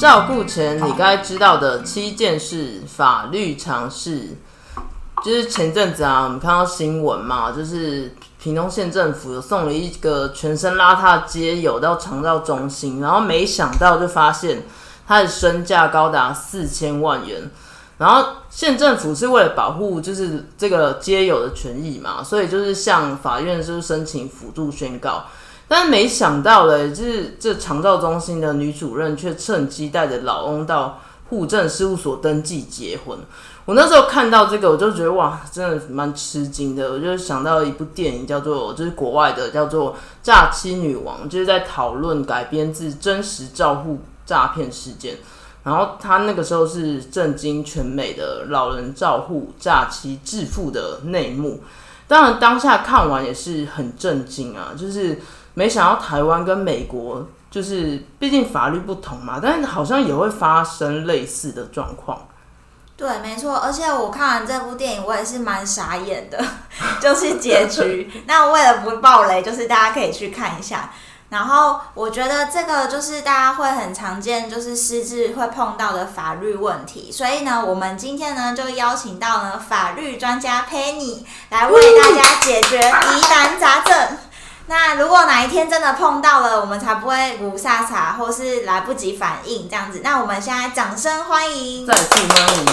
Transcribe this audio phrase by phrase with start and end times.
[0.00, 4.28] 照顾前你该知道的七件事，法律常识。
[5.22, 14.62] 就是前阵子啊，我们看到新闻嘛，就是屏东县政府有送了一个全身邋遢的街友到长照中心，然后没想到就发现
[15.06, 17.50] 他的身价高达四千万元。
[17.98, 25.26] 然后县政府是为了保护就是这个街友的权益嘛，所以就是向法院就是申请辅助宣告。
[25.72, 33.16] 但没想到嘞，就是这长照中心的女主任却趁机带着老翁到户政事务所登记结婚。
[33.66, 36.90] 我那时候看到这个，我就觉得哇，真的蛮吃惊的。
[36.90, 39.92] 我就想到一部电影，叫做就是国外的，叫做
[40.24, 45.18] 《诈欺女王》，就是在讨论改编自真实照护诈骗事件。
[45.62, 51.62] 然后他那个时候是震惊全美的老人照护诈欺致富的内幕。
[52.08, 55.20] 当然当下看完也是很震惊啊，就是。
[55.54, 62.28] 没想到台湾跟美国就是，毕竟法律不同嘛，但是好像也会发生类似的状况。
[62.96, 63.56] 对，没错。
[63.56, 66.38] 而且我看完这部电影，我也是蛮傻眼的，
[67.00, 68.08] 就是结局。
[68.26, 70.90] 那为了不爆雷，就是大家可以去看一下。
[71.30, 77.10] 然后我觉得这个就是大家会很常见，就是失智会碰到的法律问题。
[77.10, 84.18] 所以呢，我们今天呢就邀请到了法律专家 Penny 来为大家解决疑难杂症。
[84.70, 90.00] 那如果哪一天真的碰到了，我们才不会无傻傻，或是来不及反应这样子。
[90.04, 92.64] 那我们现在掌声欢迎，再次欢迎。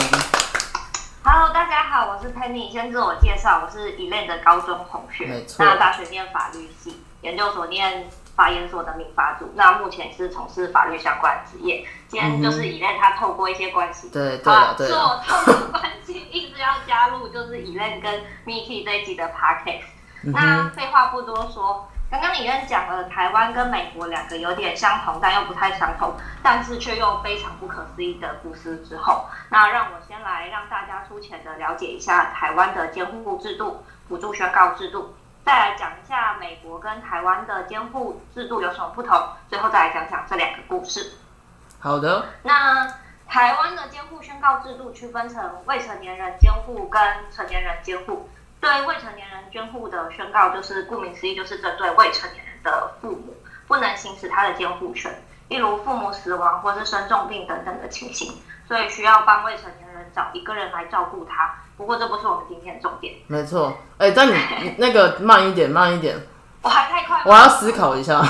[1.24, 5.44] Hello，大家好，我是 Penny，先自我介绍，我是 Elaine 的高中同学。
[5.58, 11.84] 那大学念法律系，研究所念法研所的民法组，那目前是从事法律相关职业。
[12.08, 19.97] 今天就是 Elaine 他透过一些关系，对对对，透过关系一直要加入，就是 Elaine 跟 Miki 这一集的 Podcast。
[20.24, 41.14] 那废话不多说，刚刚李院讲了台湾跟美国两个有点相同但又不太相同，但是却又非常不可思议的故事之后，那让我先来让大家粗浅的了解一下台湾的监护制度、辅助宣告制度，再来讲一下美国跟台湾的监护制度有什么不同，最后再来讲讲这两个故事。
[41.80, 42.88] 好的，那
[43.28, 47.02] 台湾的监护宣告制度区分成未成年人监护跟
[47.32, 48.30] 成年人监护。
[48.60, 53.36] 对未成年人监护的宣告，就是顾名思义，就是针对未成年人的父母
[53.68, 58.34] 不能行使他的监护权，例如父母死亡或是生重病等等的情形，
[58.68, 61.54] 所以需要帮未成年人找一个人来照顾他。
[61.78, 63.14] 不过这不是我们今天的重点。
[63.28, 64.34] 没错，哎，但你
[64.80, 66.18] 那个慢一点，慢一点。
[66.64, 67.22] 我还太快。
[67.24, 68.20] 我要思考一下。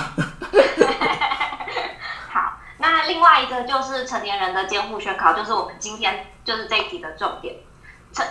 [2.30, 7.56] 好，那另外一个就是成年人的监护宣告，就是我们今天就是这一集的重点。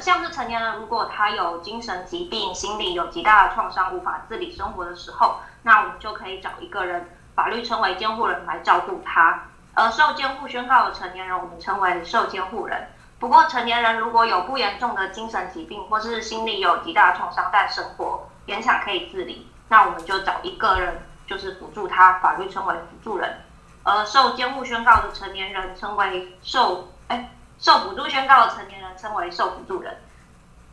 [0.01, 9.45] 像是成年人，如果他有精神疾病、心理有极大的创伤、无法自理生活的时候，那我们就可以找一个人，法律称为监护人来照顾他。
[9.75, 12.89] 而受监护宣告的成年人，我们称为受监护人。
[13.19, 23.41] 不过，成年人如果有不严重的精神疾病，或是心理有极大的创伤，但生活勉强可以自理，那我们就找一个人，就是辅助他，法律称为辅助人。
[23.83, 27.36] 而受监护宣告的成年人，称为受哎。
[27.59, 29.97] 受辅助宣告的成年人称为受辅助人，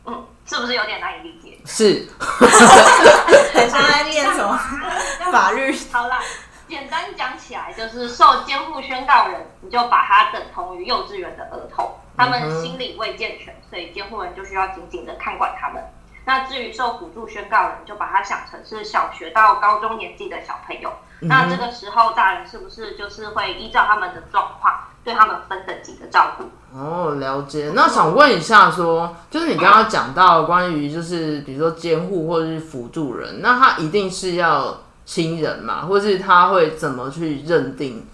[0.04, 1.58] 嗯，是不是有点难以理解？
[1.64, 2.08] 是，
[3.54, 4.58] 很像在念什么
[5.32, 5.76] 法律？
[5.92, 6.20] 好啦，
[6.68, 15.82] 简单讲起来就是受监护宣告人，你就把他等同于幼稚园的儿童，他们心理未健全，所以监护人就需要紧紧的看管他们。
[16.26, 20.90] 那至于受辅助宣告人，就把它想成是小学到高中年纪的小朋友。
[21.20, 26.44] 那这个时候，大人是不是就是会依照他们的状况，对他们分等级的照顾？
[26.76, 27.70] 哦，了解。
[27.74, 38.06] 那想问一下，说就是你刚刚讲到关于就是比如说监护或者是辅助人，那他一定是要亲人嘛，或是他会怎么去认定？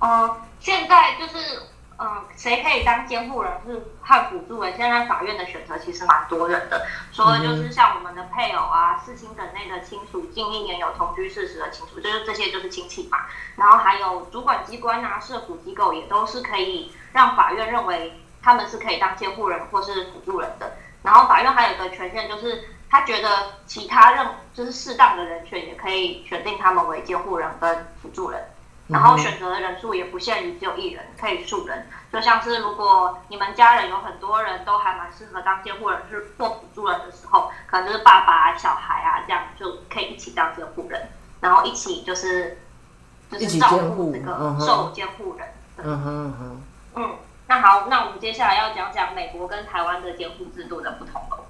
[0.00, 1.60] 呃，现在就是
[2.02, 4.74] 嗯，谁可以当监护人是和辅助人？
[4.74, 13.18] 现在法院的选择其实蛮多人的，除了就是像我们的配偶啊、四亲等内的亲属，近一年有同居事实的亲属，就是这些就是亲戚嘛。
[13.56, 20.78] 然后还有主管机关啊、社府机构也都是可以让法院认为他们是可以当监护人或是辅助人的。
[21.02, 23.28] 然后法院还有一个权限，就是他觉得
[23.66, 28.42] 其他任就是适当的人选，也可以选定他们为监护人跟辅助人。
[28.90, 31.86] 然后选择的人数也不限于只有一人，可以数人。
[32.12, 41.08] 就像是如果你们家人有很多人都还蛮适合当监护人是或辅助人的时候，可能就是爸爸、小孩啊这样就可以一起当监护人，
[41.40, 42.58] 然后一起就是
[43.30, 45.46] 就是照顾这个受监护人。
[45.78, 46.62] 嗯哼哼。
[46.96, 47.16] 嗯，
[47.46, 51.44] 那好，那我们接下来要讲讲美国跟台湾的监护制度的不同了。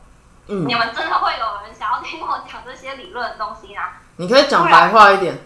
[0.48, 0.68] 嗯。
[0.68, 3.82] 你们真的会有人想要听我讲这些理论的东西吗？
[4.16, 5.38] 你可以讲白话一点。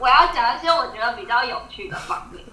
[0.00, 2.44] 我要讲一些我觉得比较有趣的方面。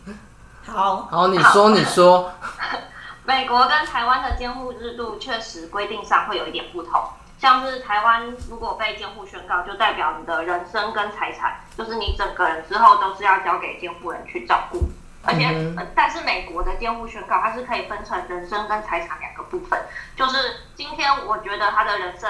[0.65, 2.31] 好，好，你说，你说。
[3.23, 7.01] 美国跟台湾的监护制度确实规定上会有一点不同。
[7.39, 14.89] 像是台湾如果被监护宣告，就代表你的人生跟财产，就是你整个人之后都是要交给监护人去照顾。
[15.23, 19.79] 而且，但是美国的监护宣告，它是可以分成人生跟财产两个部分。
[20.15, 20.38] 就是
[20.75, 22.29] 今天我觉得他的人生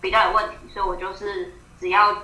[0.00, 2.14] 比较有问题，所以我就是只要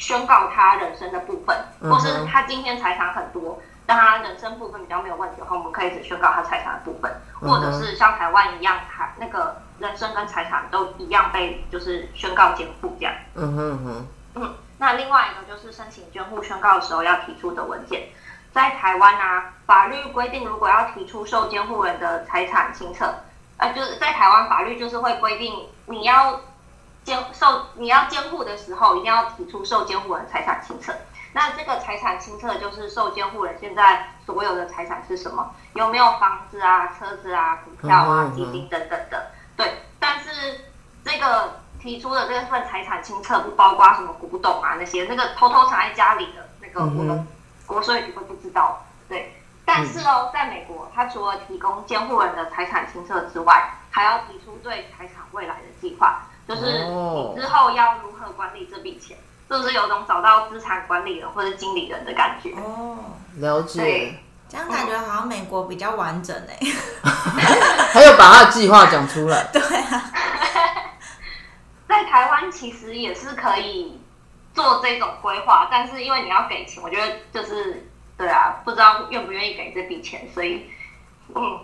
[0.00, 13.14] 宣告他人生的部分，或是他今天财产很多，但他人生部分比较没有问题的话，我们可以只宣告他财产的部分，或者是像台湾一样，他那个人生跟财产都一样被就是宣告监护这样。
[13.34, 14.06] 嗯哼哼。
[14.36, 18.08] 嗯，那另外一个就是申请监护宣告的时候要提出的文件。
[18.52, 23.14] 在台湾啊，法律规定，如果要提出受监护人的财产清册，
[23.58, 26.40] 呃，就是在台湾法律就是会规定，你要
[27.04, 30.94] 监受你要监护的时候，一定要提出受监护人财产清册。
[31.32, 39.30] 那这个财产清册就是受监护人现在所有的财产是什么，有没有房子啊、车子啊、股票啊、基金等等的。
[39.56, 40.64] 对，但是
[41.04, 47.26] 这个提出的这份财产清册不包括什么古董啊那些，那个偷偷藏在家里的那个我们。
[47.66, 49.32] 国税局会不知道，对，
[49.64, 59.16] 但是哦，在美国，他除了提供监护人的财产清册之外，还要提出对财产未来的计划，就是你之后要如何管理这笔钱，
[59.48, 62.50] 是不是有种找到资产管理人或者经理人的感觉？
[62.56, 62.98] 哦，
[63.36, 64.14] 了解。
[64.48, 66.58] 这样感觉好像美国比较完整哎，
[67.92, 69.44] 还有把他的计划讲出来。
[69.52, 70.10] 对啊，
[71.88, 73.98] 在台湾其实也是可以。
[74.52, 77.88] 做这种规划，但是因为你要给钱，我觉得就是
[78.18, 80.68] 对啊，不知道愿不愿意给这笔钱，所以
[81.32, 81.60] 嗯，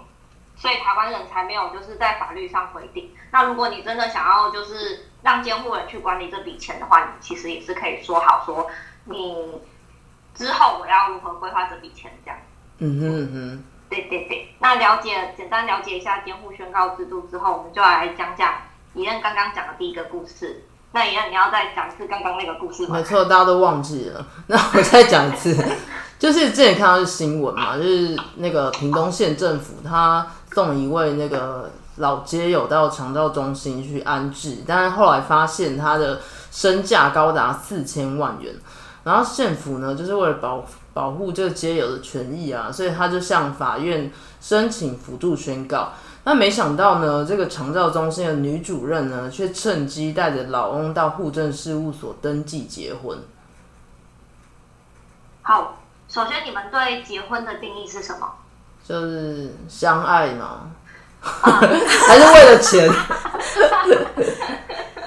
[0.56, 3.10] 所以台湾人才没有就是在法律上规定。
[3.30, 8.66] 那如果你真的想要就是让监护人去管理这笔钱的话，你其实也是可以说好说
[9.04, 9.60] 你
[10.34, 12.38] 之后我要如何规划这笔钱这样。
[12.78, 14.54] 嗯哼哼，对对对。
[14.58, 18.54] 那了解简单了解一下监护宣告制度之后，我们就来讲讲
[18.94, 20.64] 李任刚刚讲的第一个故事。
[20.92, 22.96] 那一样，你要再讲一次刚刚那个故事吗？
[22.96, 24.26] 没错，大家都忘记了。
[24.46, 25.54] 那我再讲一次，
[26.18, 36.18] 就是之前看到是新闻嘛，就是那个屏东县政府他送一位那个老街友到长照中心去安置，但是后来发现他的
[36.50, 38.54] 身价高达四千万元，
[39.04, 44.10] 然后县府呢就是为了保保护这个街友的权益啊，所以他就向法院
[44.40, 45.92] 申请辅助宣告。
[46.24, 53.18] 那没想到呢，这个长照中心的女主任呢，却趁机带着老翁到户政事务所登记结婚。
[55.42, 55.76] 好，
[56.08, 58.26] 首先你们对结婚的定义是什么？
[58.88, 60.70] 就是相爱嘛，
[61.20, 62.88] 还是为了钱？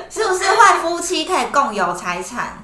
[0.09, 2.57] 是不是坏夫妻可以共有财产？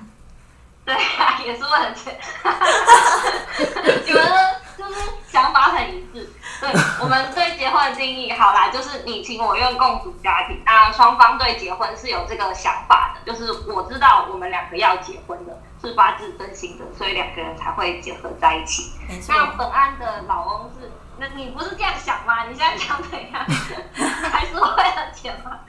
[0.83, 2.19] 对啊，也是为了钱。
[4.05, 4.93] 你们的就是
[5.31, 6.29] 想法很一致。
[6.59, 6.69] 对
[7.01, 10.61] 我们对结婚的定义，好啦，就是你情我愿共组家庭。
[10.65, 18.93] 那双方对结婚是有这个想法的，就是我知道我们两个要结婚的，是发自真心的，所以两个人才会结合在一起。
[19.27, 22.43] 那本案的老翁是，那你不是这样想吗？
[22.45, 23.45] 你现在想怎样？
[24.31, 25.59] 还是为了钱吗？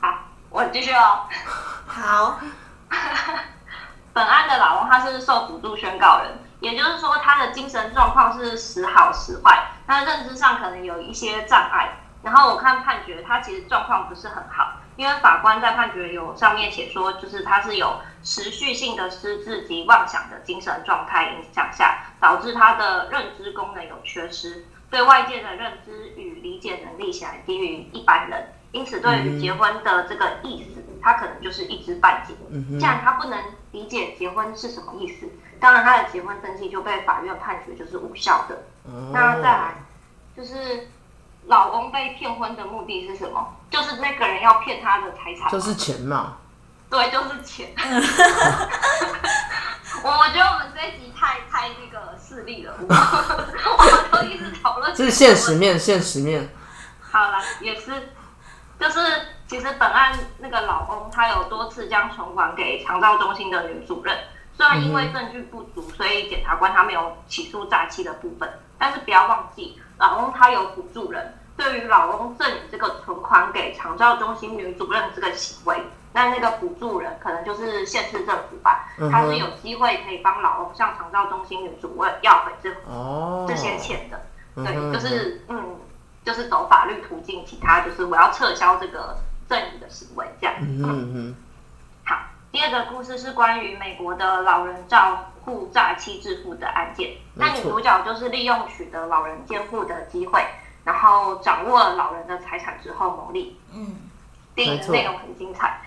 [0.00, 0.18] 好，
[0.50, 1.26] 我继续哦。
[1.86, 2.40] 好，
[4.12, 6.38] 本案的老翁他是受辅助宣告人。
[6.60, 11.90] 也就是说，他的精神状况是时好时坏，那认知上可能有一些障碍。
[12.22, 32.34] 然后我看判决，他其实状况不是很好，因为法官在判决有上面写说，就是他是有持续性的失智及妄想的精神状态影响下，导致他的认知功能有缺失，对外界的认知与理解能力显然低于一般人，因此对于结婚的这个意思，他可能就是一知半解。
[32.78, 33.38] 既然他不能
[33.72, 35.28] 理解结婚是什么意思，
[35.60, 38.62] 当然他的结婚登记就被法院判决就是无效的。
[39.12, 39.74] 那再来
[40.34, 40.88] 就是。
[41.46, 43.54] 老公被骗婚的目的是什么？
[43.70, 46.36] 就是那个人要骗他的财产，就是钱嘛。
[46.88, 47.72] 对，就是钱。
[50.02, 54.94] 我我觉得我们这一集太太那个势利了， 我们都一直讨论。
[54.94, 56.48] 这是现实面，现实面。
[57.00, 58.12] 好了，也是，
[58.78, 59.00] 就是
[59.48, 64.16] 其实本案那个老公他有多次将存款给长照中心的女主任，
[64.56, 68.48] 虽然因为证据不足，所以检察官他没有起诉诈欺的部分，
[68.78, 69.80] 但是不要忘记。
[69.98, 75.76] 老公他有补助人，对于老公赠与这个存款给长照中心女主任这个行为，
[76.12, 82.70] 那那个补助人可能就是县市政府吧，他是有机会可以帮老公向长照中心女主任要回这
[83.46, 84.20] 这些钱的。
[84.54, 85.76] 对，就是嗯，
[86.24, 90.54] 就是走法律途径，其他就是我要撤销这个赠与的行为这样。
[90.60, 91.36] 嗯嗯。
[92.56, 97.10] 好，第二个故事是关于美国的老人照护诈欺致富的案件。
[97.34, 100.42] 那女主角就是利用取得老人监护的机会，
[100.82, 103.60] 然后掌握了老人的财产之后牟利。
[103.74, 103.94] 嗯，
[104.54, 105.78] 电影的内容很精彩，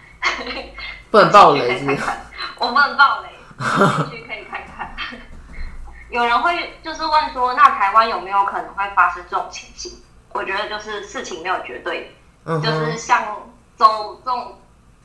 [1.10, 2.18] 不能暴雷， 可以看看。
[2.60, 3.30] 我不能暴雷，
[4.12, 4.88] 进去可以看看。
[6.12, 10.00] 有人会就是问说，那台湾有没有可能会发生这种情形？
[10.34, 13.24] 我觉得就是事情没有绝对，就是像
[13.76, 14.56] 走这种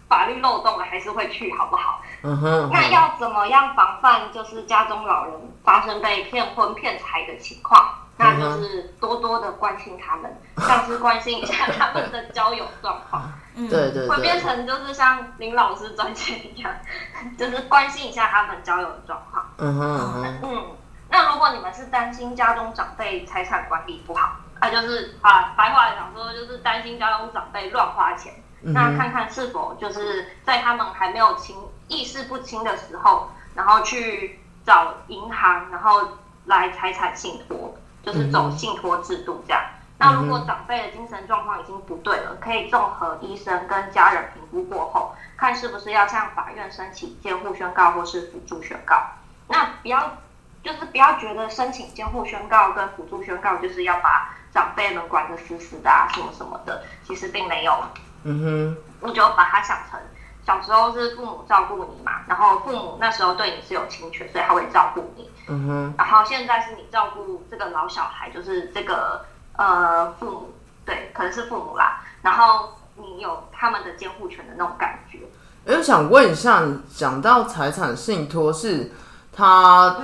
[0.09, 2.01] 法律漏洞了，还是会去，好不好？
[2.23, 2.71] 嗯哼。
[2.73, 5.35] 那要怎么样防范就是家中老人
[5.65, 7.99] 发生被骗婚骗财的情况？
[8.17, 13.33] 那就是多多的关心他们，像是关心一下他们的交友状况。
[13.57, 14.09] 嗯，对对。
[14.09, 16.73] 会变成就是像林老师专线一样，
[17.37, 19.45] 就是关心一下他们交友的状况。
[19.59, 20.65] 嗯哼嗯。
[21.09, 28.33] 那如果你们是担心家中长辈财产管理不好，那就是啊，白话来讲说就是担心家中长辈乱花钱，
[28.65, 31.57] 那看看是否就是在他们还没有清
[31.89, 36.09] 意识不清的时候，然后去找银行，然后
[36.47, 39.63] 来财产信托，就是走信托制度这样。
[39.99, 49.03] 那如果长辈的精神状况已经不对了，可以综合医生跟家人评估过后，看是不是要向法院申请监护宣告或是辅助宣告。
[49.49, 50.19] 那不要。
[50.65, 57.85] 就是不要觉得申请监护宣告跟辅助宣告就是要把长辈们管得死死的啊，什么什么的，其实并没有。
[58.25, 60.01] 嗯哼，你就把它想成
[60.45, 65.31] 小时候是父母照顾你嘛，然后父母那时候对你是有情权，所以他会照顾你。
[65.49, 69.25] 嗯哼，然后现在是你照顾这个老小孩，就是这个
[69.57, 70.53] 呃父母，
[70.85, 75.19] 对，可能是父母啦，然后你有他们的监护权的那种感觉。
[75.67, 76.63] 哎，我想问一下，
[76.95, 78.91] 讲到财产信托是
[79.33, 79.97] 他。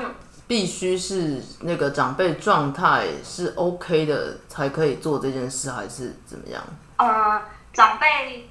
[0.51, 6.61] 必须是那个长辈状态是 OK 的才可以做这件事，还是怎么样？
[6.97, 7.41] 呃，
[7.73, 8.49] 长辈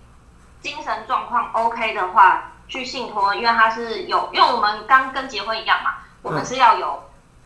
[0.62, 7.04] 精神状况 OK 的话，去信托，因为他是有，因为我们刚跟结婚一样嘛，我们是要有。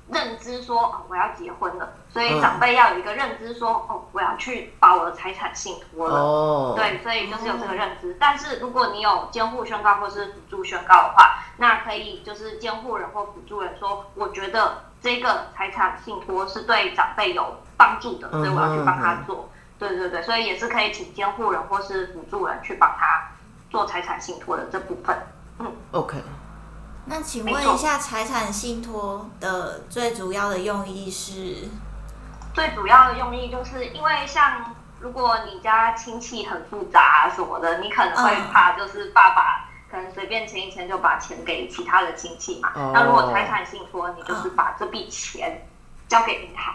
[0.10, 6.20] 认知说哦，我要结婚了，所以长辈要有一个认知说哦，我要去把我的财产信托了。
[6.20, 8.16] 哦，对，所以就是有这个认知。
[8.20, 19.50] 但是如果你有监护宣告或是辅助宣告的话，那可以就是监护人或辅助人说，我觉得这个财产信托是对长辈有帮助的，所以我要去帮他做。
[19.90, 23.30] 对对对，所以也是可以请监护人或是辅助人去帮他
[23.70, 25.18] 做财产信托的这部分。
[25.60, 26.24] 嗯，OK。
[27.06, 31.68] 那请问一下，财产信托的最主要的用意是？
[32.54, 42.72] 最主要的用意就是因为像如果你家亲戚很复杂什么的，你可能会怕，就是爸爸可能随便签一签就把钱给其他的亲戚嘛。
[42.94, 45.68] 那如果财产信托，你就是把这笔钱
[46.08, 46.74] 交给银行，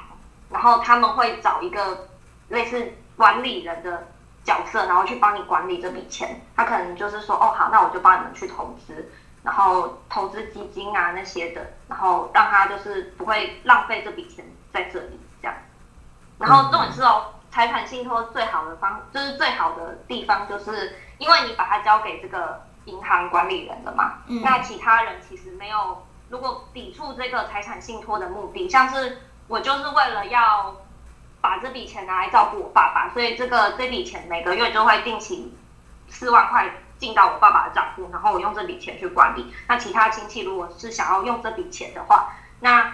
[0.50, 2.06] 然后他们会找一个
[2.48, 4.06] 类似管理人的
[4.44, 6.40] 角色，然后去帮你管理这笔钱。
[6.56, 9.10] 他可能就是说，哦好，那我就帮你们去投资。
[9.40, 15.56] 然后投资基金啊那些的，然后让他就是不会浪费这笔钱在这里这样。
[16.38, 24.18] 然后重点是哦，财产信托最好的方就是最好的地方，就是因为你把它交给这个银行管理人了嘛。
[24.26, 24.42] 嗯。
[24.42, 30.76] 那其他人其实没有，如果抵触这个财产信托的目的，像是我就是为了要
[31.40, 35.56] 把这笔钱拿来照顾我爸爸，所以这个这笔钱每个月就会定期
[36.08, 36.70] 四万块。
[36.98, 39.54] 进到我爸爸的账户，然后我用这笔钱去管理。
[39.68, 42.92] 那其他亲戚如果是想要用这笔钱的话，那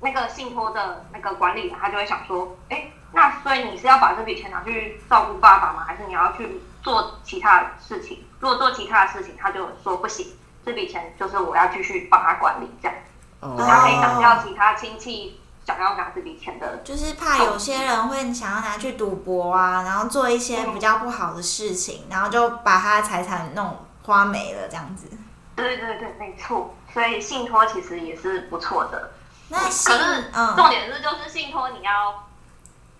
[0.00, 5.82] 那个信托的那个管理人他就会想说，哎，那所以你是要把这笔钱拿去照顾爸爸吗？
[5.86, 8.22] 还是你要去做其他的事情？
[8.38, 10.26] 如果做其他的事情，他就说不行，
[10.62, 12.94] 这笔钱就是我要继续帮他管理，这样，
[13.40, 16.78] 他可以挡掉其他亲戚想要拿这笔钱的。
[16.78, 25.10] 就是怕有些人会想要拿去赌博啊，然后做一些比较不好的事情，然后就把他的财产弄花没了这样子。
[25.54, 26.74] 对对对，没错。
[26.94, 29.10] 所以信托其实也是不错的。
[29.50, 32.14] 那可是重点是，就是信托你要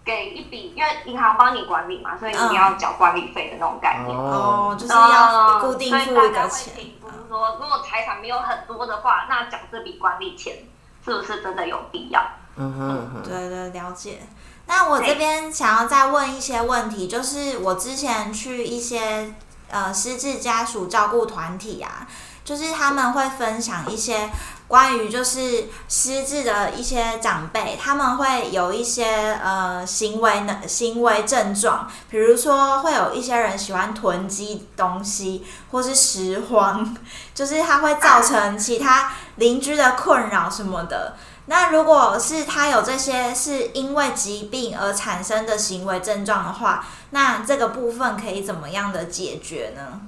[0.05, 4.15] 给一笔，因为银行帮你管理嘛，所以你要缴管理费的那种概念。
[4.15, 6.75] 哦，就是要固定付一个钱。
[7.01, 10.59] 不是说，如果财产没有很多的话，那缴这笔管理钱
[11.03, 12.23] 是不是真的有必要？
[12.59, 14.21] 嗯哼，对对，了解。
[14.67, 19.33] 那我这边想要再问一些问题，就是我之前去一些
[19.71, 22.07] 呃失智家属照顾团体啊。
[22.45, 24.31] 就是他们会分享一些
[24.69, 36.97] 关于就是失智的一些长辈，他们会有一些呃行为的行为症状，比如说会有一些人喜欢囤积东西，或是拾荒，
[37.35, 41.19] 就是他会造成其他邻居的困扰什么的。
[41.49, 50.01] 那如果是他有这些是因为疾病而产生的行为症状的话，那这个部分可以怎么样的解决呢？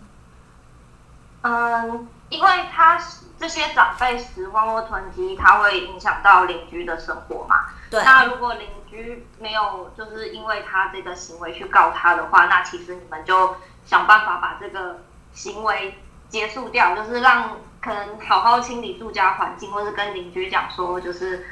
[1.43, 2.09] 嗯。
[2.31, 2.97] 因为他
[3.41, 7.57] 这些长辈拾荒或囤积，他会影响到邻居的生活嘛。
[7.91, 8.01] 对。
[8.05, 15.01] 那如果邻居没有就是因为他这个行为去告他的话，那其实你们就想办法把这个
[15.33, 21.47] 行为结束掉，就是让可能好好清理住家环境，或是跟邻居讲说，就是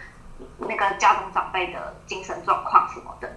[0.59, 3.31] 那个家中长辈的精神状况什么的。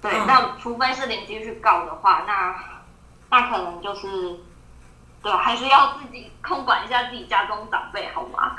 [0.00, 0.12] 对。
[0.26, 2.54] 那除非是邻居去告的话，那
[3.30, 4.40] 那可能就是。
[5.20, 8.54] 对，还是要自己控管一下自己家中长辈，好吗？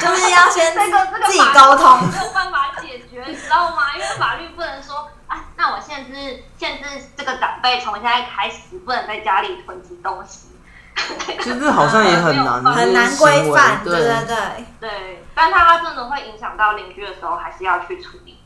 [0.00, 3.92] 就是要先这个这个自己沟通，没有办法解决，你知道吗？
[3.94, 10.48] 因为法律不能说啊，那我限制限制这个长辈从现在开始不能在家里囤积东西。
[11.42, 14.36] 其实好像也很难， 很难规范，对对对
[14.80, 15.24] 对。
[15.34, 18.38] 但他真的会影响到邻居的时候，还是要去处理。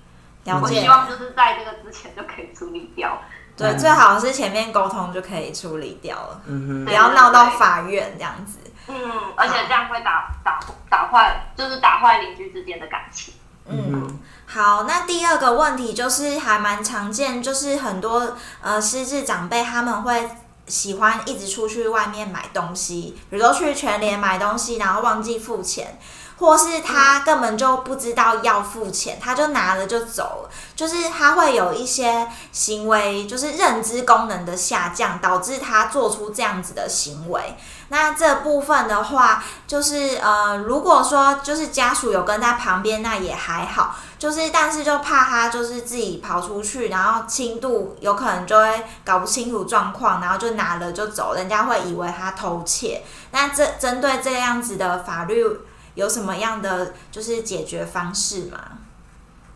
[0.45, 3.21] 我希望就是在这个之前就可以处理掉。
[3.57, 8.59] 对，最好是前面沟通就可以处理掉了，嗯不要闹到法院这样子。
[8.87, 8.95] 嗯，
[9.35, 13.35] 而且这样会打打打坏，就是打坏邻居之间的感情。
[13.69, 20.31] 嗯，好，那第二个问题就是还蛮常见，就是很多呃失智长辈他们会
[20.67, 25.99] 喜欢一直出去外面买东西，比如说去全联买东西，然后忘记付钱。
[26.39, 37.57] 或是他根本就不知道要付钱，他就拿了就走了，就是他会有一些行为，就是认知功能的下降，导致他做出这样子的行为。
[37.89, 53.03] 那这部分的话，就是呃，如果说就是家属有跟在旁边，那也还好，就是但是就怕他就是自己跑出去，然后轻度有可能就会搞不清楚状况，然后就拿了就走，人家会以为他偷窃。
[53.31, 55.61] 那这针对这样子的法律。
[55.97, 58.59] 有什么样的就是解决方式吗？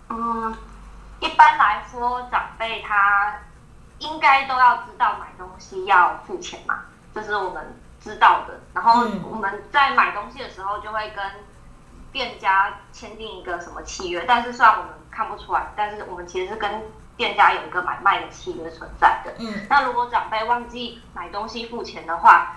[0.09, 0.57] 嗯，
[1.21, 3.39] 一般来说，长辈他
[3.99, 6.81] 应该都要知道买东西要付钱嘛，
[7.15, 8.59] 这是我们知道的。
[8.73, 11.25] 然后我们在买东西的时候，就会跟
[12.11, 14.25] 店家签订一个什么契约。
[14.27, 16.83] 但是虽然我们看不出来，但是我们其实是跟
[17.19, 19.35] 店家有一个买卖的契约存在的。
[19.39, 22.57] 嗯，那如果长辈忘记买东西付钱的话，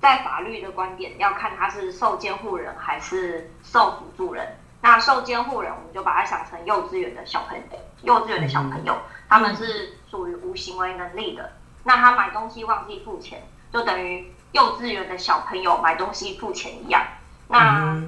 [0.00, 4.58] 在法律的观点，要看他是受监护人还是受辅助人。
[4.82, 8.96] 那受监护人，我们就把他想成幼稚园的小朋友，幼稚园的小朋友，
[9.28, 11.54] 他们是属于无行为能力的。
[11.82, 17.02] 那他买东西忘记付钱，就等于幼稚园的小朋友买东西付钱一样。
[17.48, 18.00] 那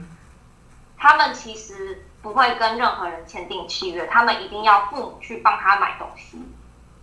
[0.97, 6.39] 他们其实不会跟任何人签订契约，他们一定要父母去帮他买东西。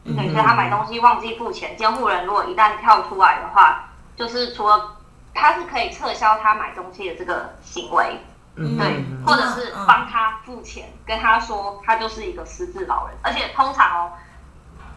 [0.06, 3.90] 对，所以他买东西忘记付钱，监护人如果一旦跳出来的话。
[4.16, 4.98] 就是除了
[5.34, 8.22] 他是可以撤销他买东西的这个行为，
[8.56, 14.14] 对，或者是帮他付钱，跟他说他就是一个失智老人，而且通常哦，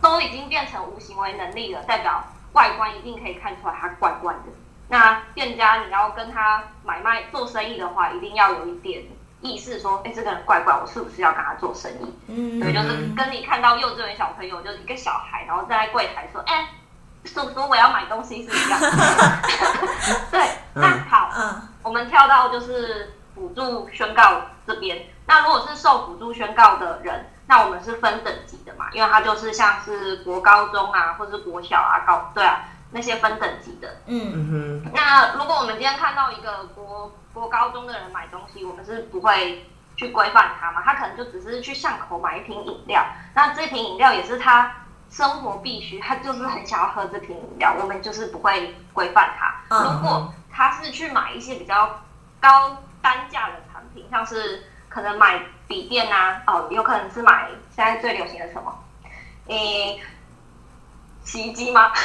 [0.00, 4.40] 都已经变成无行为能力了，代表外观一定可以看出来他怪怪的。
[4.88, 9.02] 那店家你要跟他买卖做生意的话，一定要有一点
[9.40, 12.14] 意识，说，哎，这个人怪怪，我是不是要跟他做生意？
[12.28, 16.68] 嗯，对，就是跟你看到幼稚园小朋友，就是一个小孩，然后站在柜台说，哎。
[17.28, 18.80] 叔叔，我要买东西是一样。
[20.30, 25.06] 对，那好，嗯，我们跳到就是辅助宣告这边。
[25.26, 28.86] 那如果是受辅助宣告的人，那我们是分等级的嘛？
[28.92, 32.60] 因为他就是像是国高中啊，或是国小啊，高对啊，
[32.90, 33.88] 那些分等级的。
[34.06, 44.74] 嗯嗯那如果我们今天看到一个国国高中的人买东西，我们是不会去规范他嘛，他可能就只是去巷口买一瓶饮料，那这瓶饮料也是他
[45.10, 49.54] 生活必须，他就是很想要喝这瓶饮料，我们就是不会规范他。
[49.68, 52.00] 嗯如果他是去买一些比较
[52.40, 58.84] 高单价的产品，像是可能买笔电啊，哦，有可能是买现在最流行的什么，
[59.46, 60.00] 诶、
[61.24, 61.92] 洗衣机吗？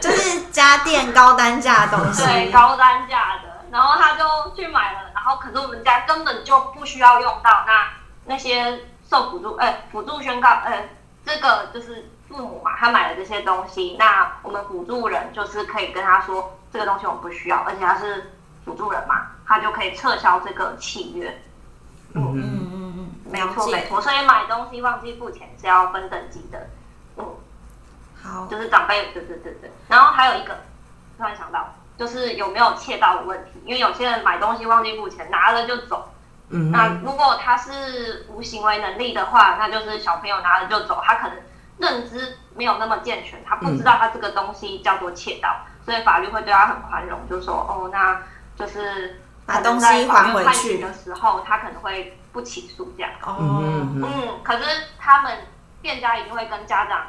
[0.00, 2.24] 就是家电高单价的东西。
[2.24, 7.88] 对，高单价的，然后他就去买了，然后可是我们家根本就不需要用到，那
[8.24, 10.88] 那些受辅助，哎、辅助宣告，呃，
[11.26, 18.32] 这个就是父母嘛，他买了这些东西，那我们辅助人就是可以跟他说，这个东西我们不需要，而且他是
[18.64, 21.42] 辅助人嘛，他就可以撤销这个契约。
[22.14, 23.40] 嗯嗯嗯嗯，没。
[23.52, 26.68] 错没错，所以买东西忘记付钱是要分等级的，
[27.16, 27.24] 嗯。
[28.22, 29.70] 好，就是长辈，对对对对。
[29.88, 30.56] 然后还有一个，
[31.16, 36.08] 突然想到，就是有没有窃盗的问题，因为有些人买东西忘记付钱，拿了就走。
[36.50, 41.36] 嗯，那如果他是无行为能力的话，那就是小朋友拿了就走，他可能
[41.78, 48.20] 认知没有那么健全，他不知道他这个东西叫做窃盗，所以法律会对他很宽容，就说哦，那
[48.56, 53.10] 就是把东西还回去的时候，他可能会不起诉这样。
[53.22, 54.64] 哦，嗯，嗯，可是
[54.98, 55.38] 他们
[55.80, 57.02] 店家一定会跟家长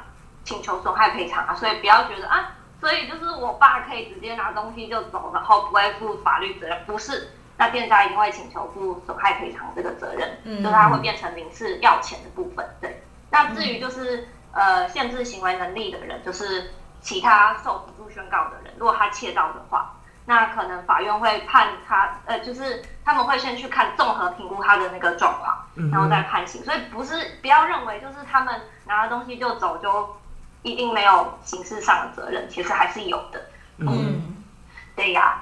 [0.43, 12.67] 请求损害赔偿啊，所以不要觉得啊，所以就是我爸可以直接拿东西就走，然后不会负法律责任，不是，那店家一定会请求负损害赔偿这个责任，嗯就是他会变成民事要钱的部分。
[12.79, 19.93] 对，那至于就是呃限制行为能力的人，就是其他受辅助宣告的人，如果他窃盗的话。
[20.23, 26.63] 那可能法院会判他，呃，就是他们会先去看综合评估他的那个状况，嗯然后再判刑。
[26.63, 30.15] 所以不是不要认为就是他们拿了东西就走就
[30.61, 33.41] 一定没有刑事上的责任，其实还是有的。
[33.77, 34.43] 嗯嗯。
[34.95, 35.41] 对呀，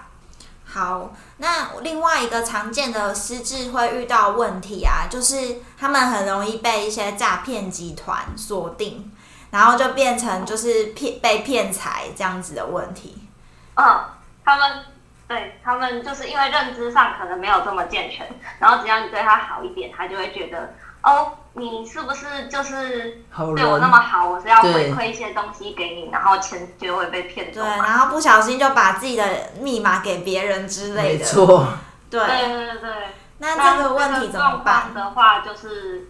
[0.72, 9.12] 好，那另外一个常见的失智会遇到问题啊，就是他们很容易被一些诈骗集团锁定，
[9.50, 13.28] 然后就变成就是骗被骗财这样子的问题。
[13.74, 14.00] 嗯，
[14.46, 14.86] 他们
[15.28, 18.30] 对他们就是因为认知上可能没有这么健全，
[18.60, 23.22] 然后只要你对他好一点，他就会觉得哦，你是不是就是
[23.56, 31.20] 对我那，么好，我是要回馈一些东西给你，然后钱就会被骗走对，然后不小心就把自己的密码给别人之类的。
[31.20, 31.68] 没错，
[32.10, 32.92] 对，对对对对。
[33.38, 34.94] 那这个问题怎么状况办？
[34.94, 36.08] 的话，就是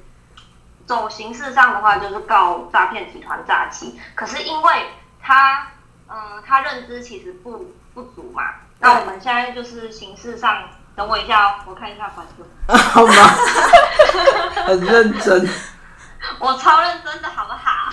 [0.86, 4.00] 走形式上的话，就是告诈骗集团诈欺。
[4.16, 4.88] 可是因为
[5.22, 5.68] 他，
[6.08, 8.44] 嗯、他认知其实不不足嘛。
[8.80, 10.64] 那我们现在就是形式上，
[11.00, 12.46] 等我一下哦，我看一下法条。
[12.76, 13.14] 好吗？
[14.68, 15.50] 很认真，
[16.40, 17.90] 我超认真的好不好？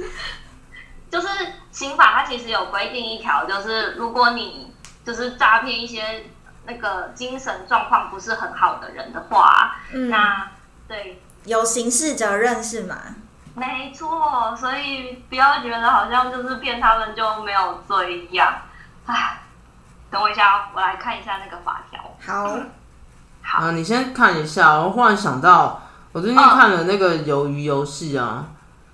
[1.10, 1.28] 就是
[1.72, 4.74] 刑法它其实有规定一条，就是如果你
[5.06, 6.26] 就是诈骗一些
[6.66, 10.50] 那个精神状况不是很好的人的话，嗯，那
[10.86, 12.94] 对，有刑事责任是吗？
[13.54, 18.52] 没错，所以不要觉得好像就是骗他们就没有罪一样。
[19.06, 19.40] 唉，
[20.10, 22.00] 等我一下哦，我来看一下那个法条。
[22.26, 22.56] 好，
[23.42, 24.74] 好，啊，你先看一下。
[24.74, 28.44] 我忽然想到，我最近看了那个《鱿鱼游戏》啊，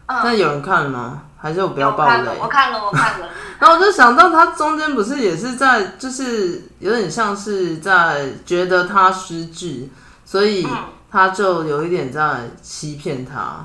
[0.06, 1.22] 那嗯，有人看了吗？
[1.38, 2.84] 还是我不要爆雷我看了，？
[2.84, 3.28] 我看了。
[3.60, 9.88] 然后我就想到，他中间不是也是在，就是有点像是在觉得他失智，
[10.24, 10.76] 所以嗯
[11.10, 13.64] 他就有一点在欺骗他。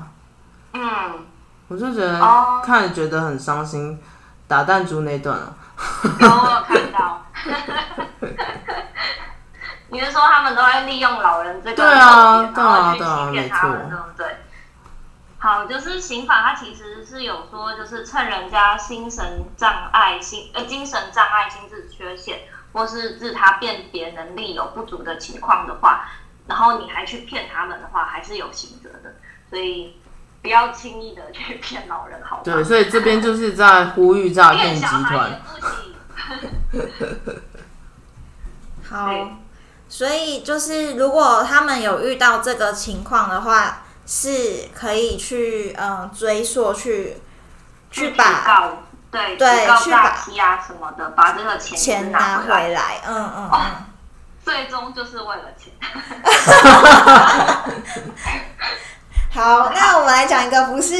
[0.74, 0.80] 嗯，
[1.68, 3.98] 我就觉得哦看觉得很伤心，
[4.46, 5.52] 打弹珠那段啊，
[6.20, 7.21] 有我有看到。
[9.88, 12.98] 你是说他们都在利用老人这个对啊去对啊欺
[13.32, 14.36] 骗他们，没错对不对？
[15.38, 26.08] 好，就是刑法它其实是有说，就是趁人家精神障碍、心呃精神障碍、心智缺陷，或是自他辨别能力有不足的情况的话，
[26.46, 29.16] 然后你还去骗他们的话，还是有刑责的。
[29.50, 30.00] 所以
[30.40, 32.42] 不要轻易的去骗老人，好吗？
[32.44, 35.40] 对，所以这边就是在呼吁诈骗集团。
[38.88, 39.10] 好，
[39.88, 47.18] 所以就是如果他们有遇到这个情况的话，是可以去嗯追溯去
[47.90, 48.78] 去把告
[49.10, 53.60] 对对去把啊什么的，把这个钱钱拿拿回来，嗯嗯哦嗯。
[54.44, 55.72] 最终就是为了钱。
[59.30, 60.94] 好，那我们来讲一个不是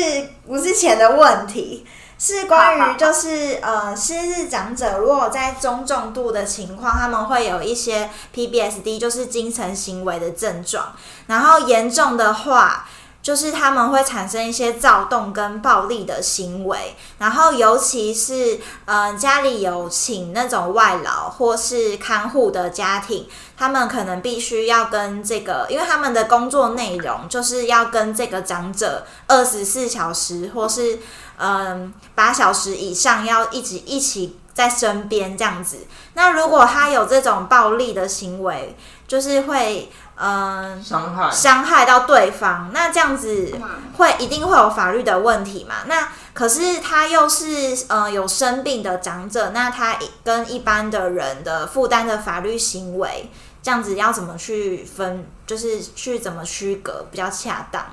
[0.46, 1.84] 不是钱的问题，
[2.24, 10.92] 是关于就是呃失智长者如果在中重度的情况，他们会有一些 PBSD，就是精神行为的症状，
[11.26, 12.86] 然后严重的话。
[13.22, 30.98] 就是他们会产生一些躁动跟暴力的行为，然后尤其是嗯家里有请那种外劳或是看护的家庭，他们可能必须要跟这个，因为他们的工作内容就是要跟这个长者二十四小时或是
[31.42, 35.86] 嗯八小时以上要一直一起在身边这样子。
[36.14, 38.76] 那如果他有这种暴力的行为，
[39.08, 39.90] 就是会。
[40.14, 43.58] 嗯，伤害伤害到对方，那这样子
[43.96, 45.76] 会一定会有法律的问题嘛？
[45.86, 53.30] 那可是他又是呃有生病的长者，那他跟一般的人的负担的法律行为，
[53.62, 55.26] 这样子要怎么去分？
[55.46, 57.84] 就是去怎么区隔比较恰当？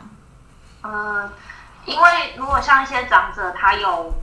[0.84, 1.30] 嗯，
[1.86, 4.14] 因为如果像一些长者，他有。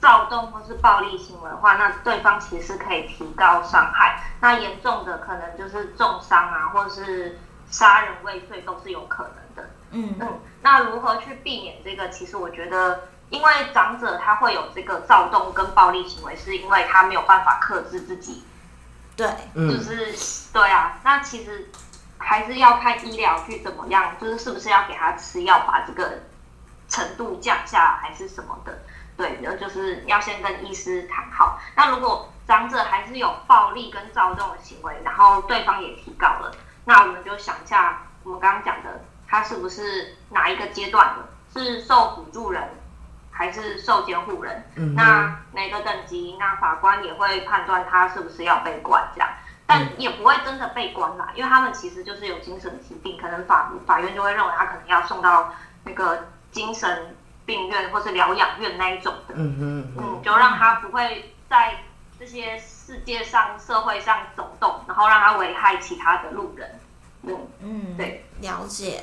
[0.00, 4.18] 躁动或是暴力行为的话，那对方其实可以提高伤害。
[4.40, 9.70] 那严重的可能就是重伤啊，或者是杀人未遂都是有可能的。
[9.90, 12.08] 嗯嗯，那如何去避免这个？
[12.08, 18.42] 其实我觉得，因为长者他会有这个躁动跟暴力行为，是因为他没有办法克制自己。
[19.14, 20.98] 对，就是对啊。
[21.04, 21.70] 那其实
[22.16, 26.20] 还是要看医疗去怎么样，就是是不是要给他吃药，把这个
[26.90, 28.82] 程度降下，还是什么的。
[29.16, 31.58] 对，然后就是要先跟医师谈好。
[31.74, 36.52] 那如果长者还是有暴力跟躁动的行为，然后对方也提高了，
[36.84, 41.28] 那我们就想一下，我们刚刚讲的，他是不是哪一个阶段的？
[41.52, 42.62] 是受辅助人
[43.32, 44.64] 还是受监护人？
[44.76, 46.36] 嗯那哪个等级？
[46.38, 49.28] 那法官也会判断他是不是要被关这样，
[49.66, 55.52] 但也不会真的被关啦，因为他们其实就是有精神疾病，可能法法院就会认为他可能要送到
[55.84, 57.16] 那个精神。
[57.46, 61.78] 病院或是疗养院那一种的，嗯嗯嗯，就让他不会在
[62.16, 66.78] 这些世界上、社会上走动，然后让他危害其他的路人。
[67.22, 69.02] 嗯嗯，对，了解。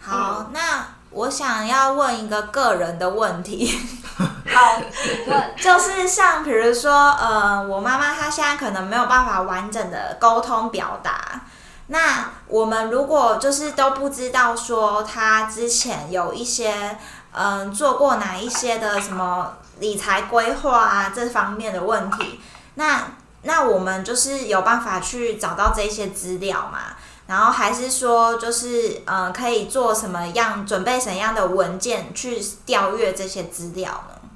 [0.00, 3.66] 好，那我想要问一个个人的问题。
[4.54, 11.40] 好，请问，就是像比如说，呃，我妈妈她现在可能没有办法完整的沟通表达，
[11.88, 16.96] 那我们如果就是都不知道说他之前有一些。
[17.30, 21.12] 嗯，做过哪一些的什么理财规划啊？
[21.14, 22.40] 这方面的问题，
[22.74, 26.96] 那那我们就是有办法去找到这些资料嘛？
[27.26, 34.28] 然后还是说，就是嗯，可以做什么样准备什么样的文件去调阅这些资料呢？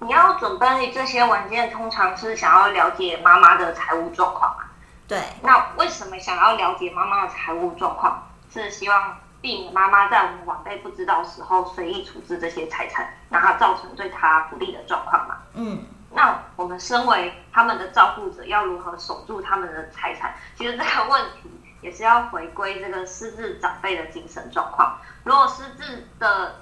[0.00, 4.67] 你要准备这些文件，通常是想要了解妈妈的财务状况啊。
[5.08, 5.20] 对。
[5.42, 8.28] 那为什么想要了解妈妈的财务状况？
[8.52, 9.16] 是希望。
[9.40, 15.36] 避免妈妈在我们晚辈不知道时候随意处置这些财产，然后造成对她不利的状况嘛？
[15.54, 20.34] 嗯，那我们身为他们的照顾者，要如何守住他们的财产？
[20.56, 21.48] 其实这个问题
[21.80, 24.98] 也是要回归这个失智长辈的精神状况。
[25.22, 26.56] 如果失智的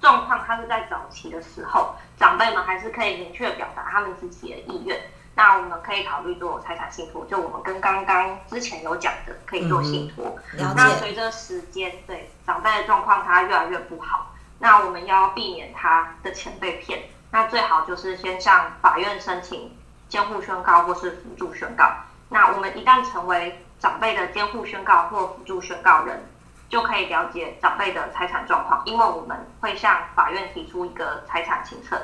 [0.00, 4.96] 状况，他是在早期的时候，长辈们还是可以明确表达他们自己的意愿。
[5.38, 10.36] 那我们可以考虑做财产信托，就我们跟刚刚之前有讲的，可以做信托。
[10.74, 17.04] 那随着时间，对长辈的状况，他越来越不好，那我们要避免他的钱被骗。
[17.30, 19.72] 那最好就是先向法院申请
[20.08, 21.88] 监护宣告或是辅助宣告。
[22.28, 26.20] 那我们一旦成为长辈的监护宣告或辅助宣告人，
[26.68, 31.96] 就可以了解长辈的财产状况，因为我们会向法院提出一个财产清册，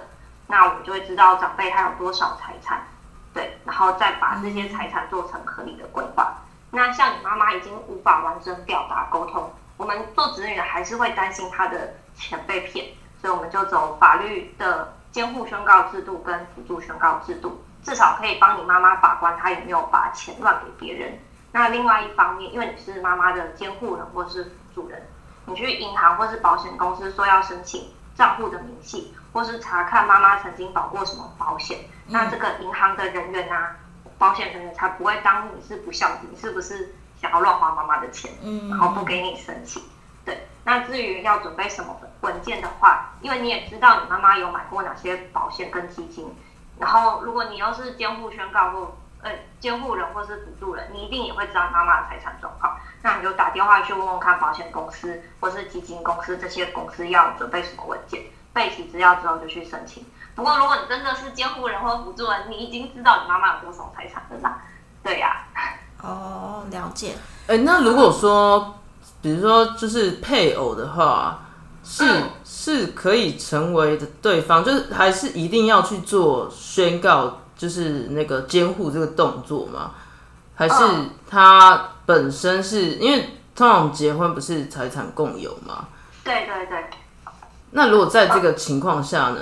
[0.47, 2.81] 那我们就会知道长辈他有多少财产。
[3.35, 6.33] 对，然后再把这些财产做成合理的规划。
[6.71, 12.87] 那像你妈妈已经无法完整表达沟通，我们做子女的还是会担心她的钱被骗，
[13.21, 21.19] 所以我们就走法律的监护宣告制度跟辅助宣告制度，至少可以帮你妈妈把关她有没有把钱乱给别人。
[21.53, 25.01] 那另外一方面，因为你是妈妈的监护人或是辅助人，
[25.47, 31.81] 你去银行或是保险公司说要申请账户的明细，或是查看妈妈曾经保过什么保险。
[32.07, 33.77] 那这个银行的人员啊，
[34.17, 39.83] 保险人员才不会当你是不孝子，你是不是想要乱花妈妈的钱，嗯然后不给你申请？
[40.25, 40.47] 对。
[40.65, 46.35] 那至于要准备什么文件的话，因为你也知道你妈妈有买过哪些保险跟基金，
[46.79, 52.79] 然后如果你又是监护宣告或呃监护人或是辅助人，你一定也会知道妈妈的财产状况。
[53.03, 58.23] 那你就打电话去问问看保险公司或是基金公司这些公司要准备什么文件，
[58.55, 60.03] 备齐资料之后就去申请。
[60.35, 64.63] 不过，如果你真的是监护人或辅助人，你已经知道你妈妈有多少财产了啦。
[65.03, 65.45] 对呀。
[66.03, 67.15] 哦，了解。
[67.47, 68.75] 哎，那如果说，
[69.21, 71.41] 比如说就是配偶的话，
[71.83, 72.05] 是
[72.45, 79.93] 是可以成为的对方，就是还是一定要去做宣告，就是那个监护这个动作吗？
[80.55, 80.75] 还是
[81.29, 85.89] 他本身是因为通常结婚不是财产共有吗？
[86.23, 86.85] 对对对，
[87.77, 89.41] 那如果在这个情况下呢？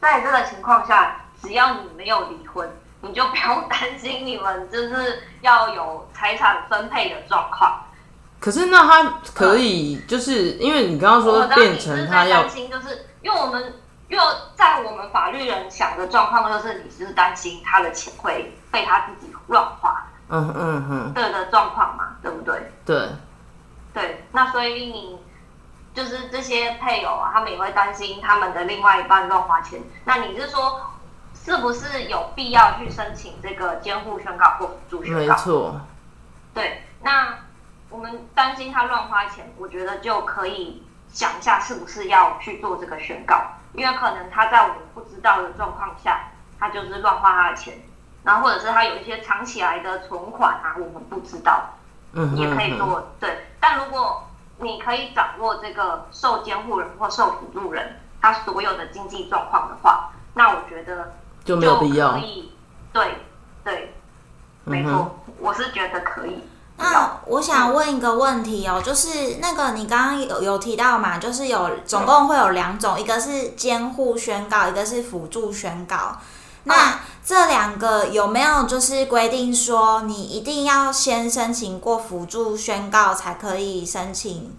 [0.00, 7.82] 在这个情况下，只要你没有离婚，你就不用担心你们就是要有财产分配的状况。
[8.38, 13.74] 可是那他可以，就是因为你刚刚说变成他要担心，就是因为我们
[14.08, 22.72] 因为在我们法律人想的状况，就是你是担心他的钱会被他自己乱花嗯嗯嗯，对的状况嘛，对不对？
[22.84, 23.08] 对，
[23.92, 25.18] 对，那所以你
[25.96, 29.80] 就是这些配偶啊，他们也会担心他们的另外一半乱花钱。
[30.04, 30.92] 那你是说，
[31.34, 35.18] 是不是有必要去申请这个监护宣告或辅助宣告？
[35.20, 35.80] 没错，
[36.52, 37.38] 对，那
[37.88, 46.28] 我们担心他乱花钱，我觉得就可以想一下是不是要去做这个宣告，因为可能他在我们不知道的状况下，
[46.60, 47.80] 他就是乱花他的钱，
[48.22, 51.70] 然后或者是他有一些藏起来的存款啊，我们不知道。
[52.12, 53.46] 嗯哼也可以哼做对。
[53.60, 54.26] 但如果
[54.58, 61.12] 你可以掌握这个受监护人或受辅助人他所有的经济状况的话，那我觉得
[61.44, 62.18] 就没有必要可。
[62.18, 62.52] 以。
[62.92, 63.14] 对
[63.62, 63.94] 对，
[64.64, 64.90] 没错，
[65.26, 66.42] 嗯我是觉得可以。
[66.78, 76.16] 那我想问一个问题哦，就是那个你刚刚有有提到嘛，就是有总共会有两种，一个是监护宣告，一个是辅助宣告。
[76.66, 84.56] 那这两个有没有就是规定说，你一定要先申请过辅助宣告才可以申请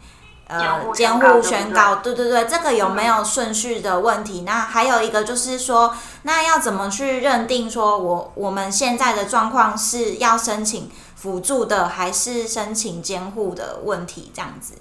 [0.47, 1.95] 呃监监护护宣宣告？
[1.97, 4.41] 对对对，这个有没有顺序的问题？
[4.41, 5.93] 那还有一个就是说，
[6.23, 14.31] 那要怎么去认定说我我们现在的状况是要申请辅助的，还是申请监护的问题？
[14.33, 14.75] 这样子。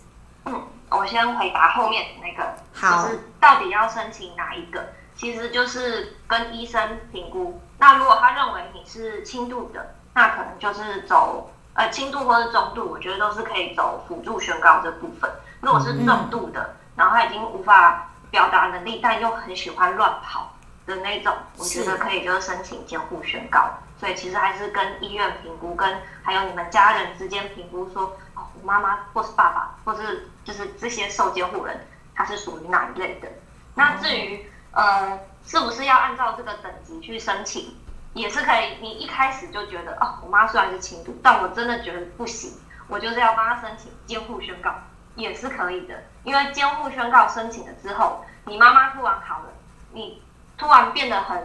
[0.45, 4.81] 嗯，我先回答后面那个，好就是到底要申请哪一个？
[5.16, 7.61] 其实就是跟医生评估。
[7.79, 15.31] 那如果他认为你是轻度的，那可能就是走呃轻度或者中度，我觉得都是可以走辅助宣告这部分。
[15.61, 20.55] 如果是重度的，然后他已经无法表达能力，但又很喜欢乱跑
[20.87, 23.70] 的那种，我觉得可以就是申请监护宣告。
[23.98, 33.29] 所以其实还是跟医院评估，跟还有你们家人之间评估说，哦，我妈妈或是爸爸，或是就是这些受监护人，他是属于哪一类的。
[33.74, 37.75] 那至于呃，是不是要按照这个等级去申请，
[38.12, 38.77] 也是可以。
[38.83, 42.53] 你一开始就觉得，哦，我妈虽然是轻度，但我真的觉得不行，
[42.87, 44.75] 我就是要帮她申请监护宣告，
[45.15, 45.95] 也是可以的。
[46.25, 49.47] 因为监护宣告申请了之后，你妈妈突然好了，
[49.93, 50.23] 你
[50.59, 51.43] 突然变得很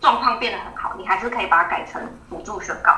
[0.00, 2.96] 状况变得很好，你还是可以把它改成辅助宣告。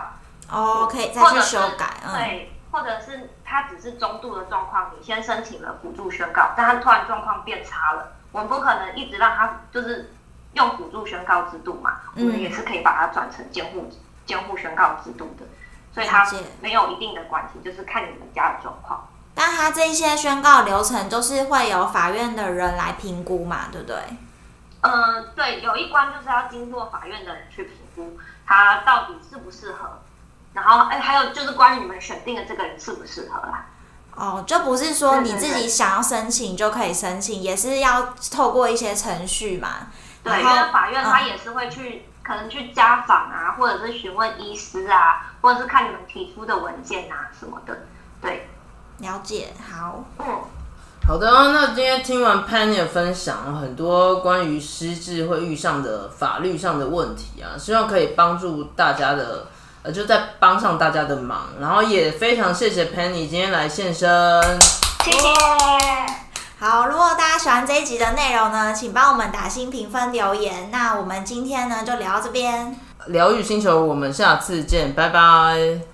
[0.51, 1.87] 哦，可以再去修改。
[2.03, 10.11] 嗯，对，或者是他只是中度的状况，你先申请了辅助宣告，但他突然状况变差了，我们不可能一直让他就是
[10.55, 13.89] 用辅助宣告制度嘛，我们嗯也是可以把它转成监护
[14.27, 15.47] 监护宣告制度的，
[15.95, 16.29] 所以它
[16.61, 19.07] 没有一定的关系，就是看你们家的状况。
[19.37, 23.97] 但他这一些宣告流程都是会有法院的人来评估嘛，对不对？
[24.81, 30.03] 嗯，对，有一关就是要经过法院的人去评估他到底适不适合，
[30.55, 33.67] 然后哎，还有就是关于你们选定的这个人适不适合啦。
[34.17, 39.89] 哦，就不是说你自己想要申请就可以申请，也是要透过一些程序嘛。
[40.23, 47.77] 对，因为法院他嗯也是会去、可能去家访啊，或者是询问医师啊，或者是看你们提出的文件啊什么的。
[48.23, 48.49] 对，
[48.99, 50.25] 了解，好，嗯，
[51.07, 59.49] 好的，那今天听完 Penny 的分享，很多关于失智会遇上的法律上的问题啊，希望可以帮助大家的，
[59.85, 61.51] 呃，就在帮上大家的忙。
[61.61, 64.09] 然后也非常谢谢 Penny 今天来现身。
[65.05, 65.19] 谢谢。
[66.59, 66.87] 好。
[66.87, 70.71] 如果大家喜欢这一集的内容呢，请帮我们打新评分留言。
[70.73, 72.75] 那我们今天呢就聊到这边。
[73.09, 75.81] 疗愈星球，我们下次见，拜拜。